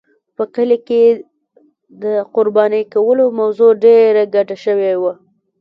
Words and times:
په 0.35 0.43
کلي 0.55 0.77
کې 0.87 1.01
د 2.03 2.05
قربانۍ 2.35 2.83
کولو 2.93 3.25
موضوع 3.39 3.71
ډېره 3.85 4.23
ګډه 4.35 4.55
شوې 4.65 4.93
وه. 5.01 5.13